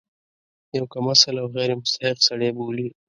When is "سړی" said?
2.27-2.49